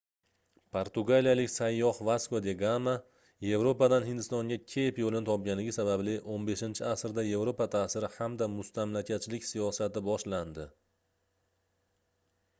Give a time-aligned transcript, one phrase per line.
[0.75, 2.93] portugaliyalik sayyoh vasko da gama
[3.49, 10.65] yevropadan hindistonga keyp yoʻlini topganligi sababli 15-asrda yevropa taʼsiri hamda mustamlakachilik siyosati boshlandi